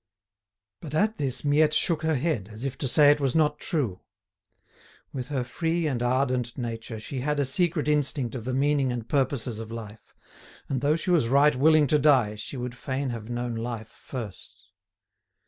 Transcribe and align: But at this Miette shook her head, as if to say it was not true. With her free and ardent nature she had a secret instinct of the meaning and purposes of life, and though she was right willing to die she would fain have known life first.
But 0.79 0.95
at 0.95 1.17
this 1.17 1.45
Miette 1.45 1.75
shook 1.75 2.01
her 2.01 2.15
head, 2.15 2.49
as 2.51 2.65
if 2.65 2.75
to 2.79 2.87
say 2.87 3.11
it 3.11 3.19
was 3.19 3.35
not 3.35 3.59
true. 3.59 3.99
With 5.13 5.27
her 5.27 5.43
free 5.43 5.85
and 5.85 6.01
ardent 6.01 6.57
nature 6.57 6.99
she 6.99 7.19
had 7.19 7.39
a 7.39 7.45
secret 7.45 7.87
instinct 7.87 8.33
of 8.33 8.43
the 8.45 8.51
meaning 8.55 8.91
and 8.91 9.07
purposes 9.07 9.59
of 9.59 9.69
life, 9.69 10.15
and 10.67 10.81
though 10.81 10.95
she 10.95 11.11
was 11.11 11.27
right 11.29 11.55
willing 11.55 11.85
to 11.85 11.99
die 11.99 12.33
she 12.33 12.57
would 12.57 12.75
fain 12.75 13.11
have 13.11 13.29
known 13.29 13.53
life 13.53 13.89
first. 13.89 14.71